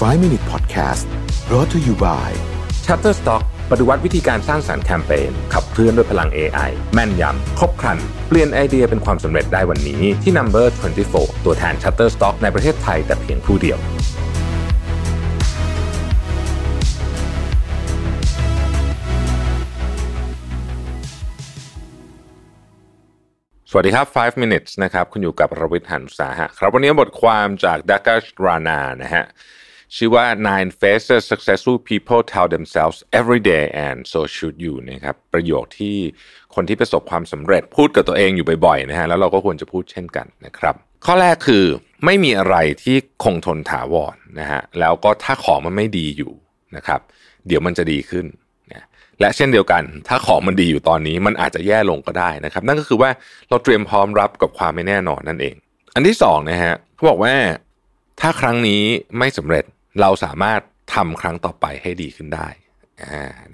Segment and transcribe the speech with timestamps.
[0.00, 1.06] 5 Minute Podcast
[1.46, 2.30] brought to you by
[2.86, 10.66] Shutterstock ปฏิวัติวิธีการสร้างสารรค์แคมเปญขับเคลื่อนด้วยพลัง AI แม่นยำ ครบครัน เปลี่ยนไอเดียเป็นความสำเร็จได้วันนี้ที่ Number
[11.06, 13.78] 24 ตัวแทน Shutterstock ในประเทศไทยแต่เพียงผู้เดียว
[23.70, 29.26] สวัสดีครับ 5 minutes นะครับ คุณอยู่กับรวิทย์หันสาหะครับ วันนี้บทความจากดัก s ชรานานะฮะ
[29.96, 35.96] ชื่อว่า nine faces successful people tell themselves every day and so should you นะครับประโยคที่
[36.54, 40.74] คนที่ประสบความสำเร็จพูดกับตัวเองอยู่บ่อยๆนะฮะแล้วเราก็ควรจะพูดเช่นกันนะครับ
[41.06, 41.64] ข้อแรกคือ
[42.04, 46.32] ไม่มีอะไรที่คงทนถาวรนะฮะแล้วก็ถ้าของมันไม่ดีอยู่
[46.76, 47.00] นะครับ
[47.46, 48.26] เดี๋ยวมันจะดีขึ้น
[48.72, 48.86] นะ
[49.20, 53.10] และเช่นเดียวกัน ถ้าของมันดีอยู่ตอนนี้มันอาจจะแย่ลงก็ได้นะครับ นั่นก็คือว่า
[53.48, 55.54] เราเตรียมพร้อมรับกับความไม่แน่นอนนั่นเอง
[55.94, 57.34] อันที่สองนะฮะเขาบอกว่า
[58.20, 58.82] ถ้าครั้งนี้
[59.18, 59.64] ไม่สำเร็จ
[60.00, 60.60] เราสามารถ
[60.94, 62.48] ทำครั้งต่อไปให้ดีขึ้นได้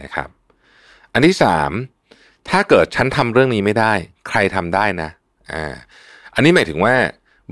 [0.02, 0.28] นะครับ
[1.12, 1.70] อันที่สาม
[2.50, 3.92] ถ้าเกิดฉันทำเรื่องนี้ไม่ได้
[4.28, 5.10] ใครทำได้นะ
[5.52, 5.74] อ่า
[6.34, 6.94] อันนี้หมายถึงว่า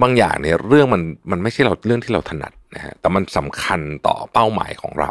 [0.03, 5.11] บางอย่างเนี่ยเรื่องมันมันไม่ใช่เราเรื่องที่เราถนัดนะฮะแต่มันสำคัญต่อเป้าหมายของเรา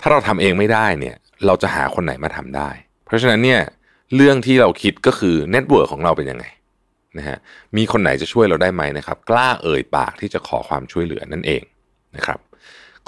[0.00, 2.70] ถ้าเราทำเองไม่ได้เนี่ยเราจะหาคนไหนมาทำได้
[3.06, 3.60] เพราะฉะนั้นเนี่ย
[4.16, 6.44] เรื่องที่เราคิดก็คือเน็ตเวิร์กของเราเป็นยังไง
[7.18, 7.38] นะฮะ
[7.76, 11.62] มีคนไหนจะช่วยเราได้ไหมนะครับ กล้าเอ่ยปากที่จะขอความช่วยเหลือนั่นเอง
[12.16, 12.38] นะครับ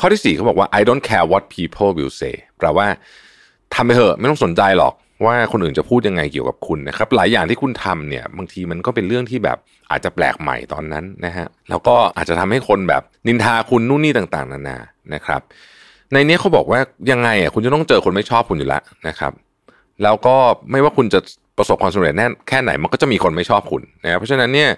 [0.00, 2.86] ข้อที่สี่เขาบอกว่า I don't care what people will say แปลว่า
[3.74, 9.58] ทำไปเถอะไม่ต้องสนใจหรอกว่าคนอื่นจะพูดยังไงเกี่ยวกับคุณนะครับ หลายอย่างที่คุณทำเนี่ย บางทีมันก็เป็นเรื่องที่แบบ
[9.90, 14.78] อาจจะแปลกใหม่ตอนนั้นนะฮะแล้วก็อาจจะทำให้คนแบบนินทาคุณนู่นนี่ต่างๆ นานา
[15.14, 15.40] นะครับ
[16.12, 19.32] ในนี้เขาบอกว่ายังไงอะคุณจะต้องเจอคนไม่ชอบคุณอยู่แล้วนะครับ
[20.02, 20.36] แล้วก็
[20.70, 21.20] ไม่ว่าคุณจะ
[21.58, 24.70] ประสบความสำเร็จแน่แค่ไหนมันก็จะมีคนไม่ชอบคุณนะเพราะฉะนั้นเนี่ย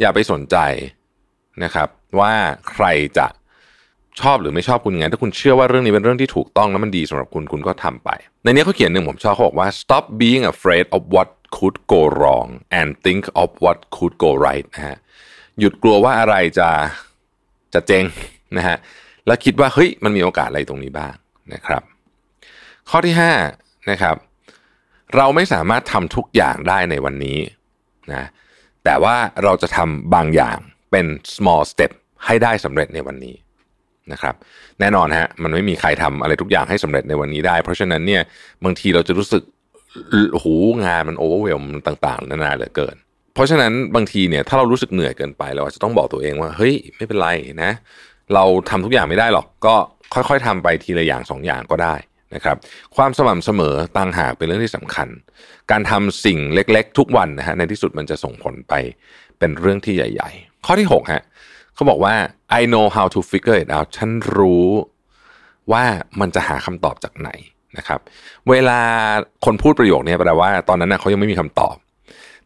[0.00, 0.56] อย่าไปสนใจ
[1.64, 1.88] นะครับ
[2.20, 2.32] ว่า
[2.70, 2.86] ใคร
[3.18, 3.26] จะ
[4.20, 8.10] ชอบหรือไม่ชอบคุณไง ถ้าคุณเชื่อว่าเรื่องนี้เป็นเรื่องที่ถูกต้องแล้วมันดีสำหรับคุณคุณก็ทำไป
[8.44, 14.30] ในนี้เขาเขียนหนึ่งผมชอบเขาบอกว่า stop being afraid of what could go wrong and think of what could go
[14.46, 14.96] right นะฮะ
[15.58, 16.68] หยุดกลัวว่าอะไรจะ
[17.74, 18.04] จะเจง
[18.56, 18.76] นะฮะ
[19.26, 21.14] แล้วคิดว่าเฮ้ยมันมีโอกาสอะไรตรงนี้บ้าง
[21.52, 21.82] นะครับ
[22.90, 23.14] ข้อที่
[23.52, 24.16] 5นะครับ
[25.16, 27.38] เราไม่สามารถทำทุกอย่างได้ในวันนี้
[28.12, 28.28] นะ
[28.84, 30.58] แต่ว่าเราจะทำบางอย่าง
[30.90, 31.92] เป็น small step
[32.24, 33.34] ให้ได้สำเร็จในวันนี้
[34.12, 34.34] นะครับ
[34.80, 38.22] แน่นอนฮะมันไม่มีใครทำอะไรทุกอย่างให้สำเร็จในวันนี้ได้ เพราะฉะนั้นเนี่ย
[38.64, 39.42] บางทีเราจะรู้สึก
[40.42, 40.54] หู
[40.84, 42.96] งานมันโอเวอร์เวลมต่างๆ นานาเหลือเกิน
[43.34, 47.28] เพราะฉะนั้นบางทีเนี่ยถ้าเรารู้สึกเหนื่อยเกินไปเราอาจจะต้องบอกตัวเองว่าเฮ้ยไม่เป็นไร
[47.62, 47.72] นะ
[48.34, 49.74] เราทำทุกอย่างไม่ได้หรอกก็
[50.14, 51.94] ค่อยๆทำไปทีละอย่างสองอย่างก็ได้
[52.34, 52.56] นะครับ
[52.96, 55.08] ความสม่ำเสมอต่างหากเป็นเรื่องที่สำคัญ
[55.70, 58.74] การทำสิ่งเล็กๆ ทุกวันนะฮะในที่สุดมันจะส่งผลไป
[59.38, 61.22] เป็นเรื่องที่ใหญ่ ๆ ข้อที่6ฮะ
[61.78, 62.14] เขาบอกว่า
[62.60, 64.68] I know how to figure it out ฉันรู้
[65.72, 65.84] ว่า
[66.20, 67.30] มันจะหาคำตอบจากไหน
[67.78, 68.00] นะครับ
[68.50, 68.80] เวลา
[69.44, 71.76] คนพูดประโยคนี้แปลว่าตอนนั้นนะเขายังไม่มีคำตอบ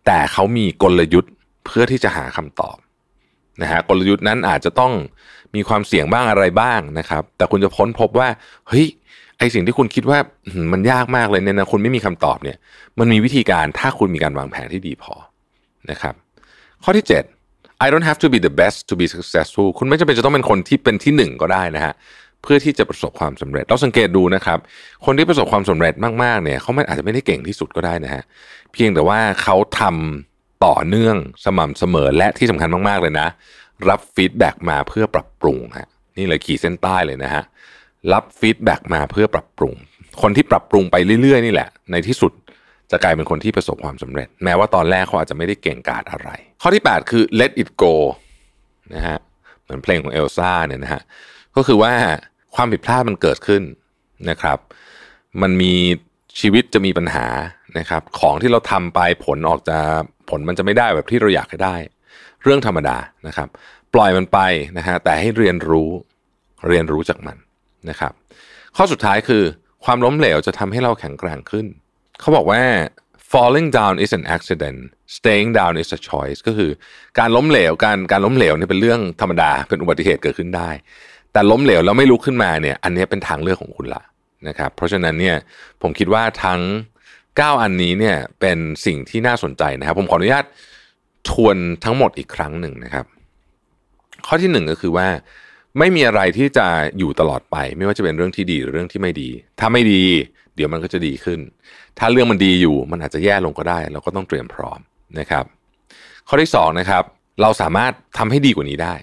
[0.06, 1.32] แต่เขามีกลยุทธ์
[1.66, 2.76] เพื่อที่จะหาคำตอบ
[3.62, 4.93] นะฮะกลยุทธ์นั้นอาจจะต้อง
[5.54, 8.28] มีความเสี่ยงบ้างอะไรบ้างนะครับ แต่คุณจะพ้นพบว่า
[8.69, 8.87] เฮ้ย
[9.38, 10.19] ไอสิ่งที่คุณคิดว่า
[10.72, 12.56] มันยากมากเลยเนี่ยนะคุณไม่มีคำตอบเนี่ย
[12.99, 15.14] มันมีวิธีการถ้าคุณมีการวางแผนที่ดีพอ
[15.91, 16.14] นะครับ
[16.84, 17.41] ข้อที่ 7
[17.84, 21.94] I don't have to be the best to be successful คุณไม่จำเป็นจะต้องเป็นคนที่เป็นที่หนึ่งก็ได้นะฮะ
[22.43, 24.59] เพื่อที่จะประสบความสำเร็จ เราสังเกตดูนะครับ
[25.04, 28.22] คนที่ประสบความสำเร็จมากๆเนี่ยเขาไม่อาจจะไม่ได้เก่งที่สุดก็ได้นะฮะ
[28.72, 33.28] เพียงแต่ว่าเขาทำต่อเนื่องสม่ำเสมอและที่สำคัญมากๆเลยนะ
[33.88, 35.88] รับ feedback มาเพื่อปรับปรุงฮะ
[36.19, 37.43] นี่เลยขีดเส้นใต้เลยนะฮะ
[38.12, 39.75] รับ feedback มาเพื่อปรับปรุง
[40.22, 42.32] คนที่ปรับปรุงไปเรื่อยๆ นี่แหละ ในที่สุด
[42.92, 46.28] จะกลายเป็นคนที่ประสบความสำเร็จ แม้ว่าตอนแรกเขาอาจจะไม่ได้เก่งกาจอะไร
[46.62, 47.94] ข้อที่ 8 คือ let it go
[48.94, 49.19] นะฮะ
[49.62, 51.02] เหมือนเพลงของเอลซ่าเนี่ยนะฮะ
[51.56, 51.92] ก็คือว่า
[52.54, 53.62] ความผิดพลาดมันเกิดขึ้น
[54.31, 54.58] นะครับ
[55.42, 55.75] มันมี
[56.41, 57.26] ชีวิตจะมีปัญหา
[57.78, 59.78] นะครับ ของที่เราทำไปผลออกจะ
[60.31, 61.76] ผลมันจะไม่ได้แบบที่เราอยากให้ได้
[62.42, 63.48] เรื่องธรรมดานะครับ
[63.94, 64.38] ปล่อยมันไป
[64.78, 65.90] นะฮะแต่ให้เรียนรู้
[66.69, 67.37] เรียนรู้จากมัน
[67.90, 68.12] นะครับ
[68.76, 69.43] ข้อสุดท้ายคือ
[69.84, 71.67] ความล้มเหลวจะทำให้เราแข็งแกร่งขึ้น
[72.22, 72.62] เขาบอกว่า
[73.32, 74.80] falling down is an accident
[75.16, 76.70] staying down is a choice ก็คือ
[77.19, 80.70] การล้มเหลวการการล้มเหลวเนี่ยเป็นเรื่องธรรมดาเป็นอุบัติเหตุเกิดขึ้นได้
[81.32, 84.02] แต่ล้มเหลวแล้วไม่ลุกขึ้นมาเนี่ย อันนี้เป็นทางเลือกของคุณละ
[84.48, 85.36] นะครับ เพราะฉะนั้นเนี่ย
[85.82, 86.60] ผมคิดว่าทั้ง
[87.10, 90.44] 9 อันนี้เนี่ยเป็นสิ่งที่น่าสนใจนะครับ ผมขออนุญาต
[91.28, 93.06] ทวนทั้งหมดอีกครั้งหนึ่งนะครับ
[94.26, 95.08] ข้อที่หนึ่งก็คือว่า
[95.78, 96.66] ไม่มีอะไรที่จะ
[96.98, 99.28] อยู่ตลอดไป ไม่ว่าจะเป็นเรื่องที่ดีหรือเรื่องที่ไม่ดี
[99.60, 100.04] ถ้าไม่ดี
[100.56, 101.40] เดี๋ยวมันก็จะดีขึ้น
[101.99, 104.81] ถ้าเรื่องมันดีอยู่มันอาจจะแย่ลงก็ได้ เราก็ต้องเตรียมพร้อม
[105.19, 105.44] นะครับ
[106.28, 107.02] ข้อที่2นะครับ
[107.43, 108.94] เราสามารถทำให้ดีกว่านี้ได้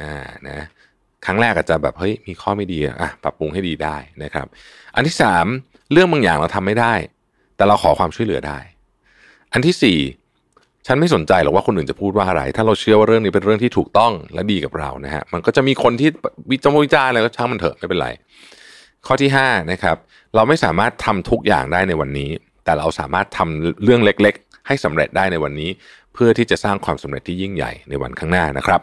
[0.00, 0.66] อ่านะ
[1.24, 4.46] ครั้งแรกอาจจะแบบเฮ้ยมีข้อไม่ดีอะปรับปรุงให้ดีได้นะครับ
[4.94, 5.46] อันที่สาม
[5.92, 6.94] เรื่องบางอย่างเราทำไม่ได้
[7.56, 8.58] แต่เราขอความช่วยเหลือได้
[9.52, 9.98] อันที่สี่
[10.86, 16.10] ฉันไม่สนใจหรอกว่าคนอื่นจะพูดว่าอะไร ถ้าเราเชื่อว่าเรื่องนี้เป็นเรื่องที่ถูกต้องและดีกับเรานะฮะ มันก็จะมีคนที่
[16.50, 18.08] วิจารณ์วิจารณ์อะไรก็ช่างมันเถอะไม่เป็นไร
[19.10, 19.96] ข้อที่ห้านะครับ
[20.34, 22.30] เราไม่สามารถทำทุกอย่างได้ในวันนี้
[22.64, 25.70] แต่เราสามารถทำเรื่องเล็กๆ ให้สำเร็จได้ในวันนี้
[26.14, 28.80] เพื่อที่จะสร้างความสำเร็จที่ยิ่งใหญ่ในวันข้างหน้านะครับ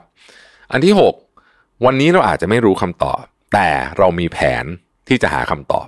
[0.71, 0.93] อันที่
[1.39, 3.21] 6 วันนี้เราอาจจะไม่รู้คำตอบ
[3.53, 4.65] แต่เรามีแผน
[5.07, 5.87] ที่จะหาคำตอบ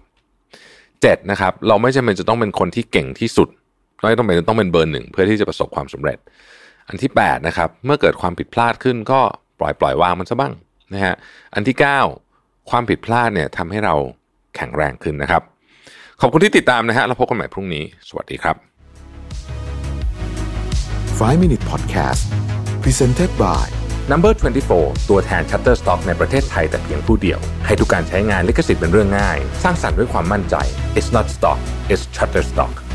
[0.66, 1.31] 7.
[1.31, 3.50] นะครับเราไม่จำเป็นจะต้องเป็นคนที่เก่งที่สุด
[4.00, 6.18] ไม่ต้องเป็นต้องเป็นเบอร์หนึ่งเพื่อที่จะประสบความสำเร็จ
[6.88, 9.19] อันที่ 8 นะครับ เมื่อเกิดความผิดพลาดขึ้นก็
[9.60, 10.54] ปล่อยปล่อยวางมันซะบ้าง
[10.94, 11.16] นะฮะ
[11.54, 11.78] อันที่
[12.24, 13.95] 9 ความผิดพลาดเนี่ยทำให้เรา
[14.57, 15.42] แข็งแรงขึ้นนะครับ
[16.21, 18.56] ขอบคุณที่ติดตามนะฮะเราพบกันใหม่พรุ่งนี้ สวัสดีครับ
[21.19, 22.24] 5 Minute Podcast
[22.83, 23.65] Presented by
[24.12, 24.33] Number
[24.71, 30.56] 24 ตัวแทน Shutterstock ในประเทศไทยแต่เพียงผู้เดียว ให้ทุกการใช้งานลิขสิทธิ์เป็นเรื่องง่าย สร้างสรรค์ด้วยความมั่นใจ
[30.98, 31.59] It's not stock
[31.92, 32.87] it's Shutterstock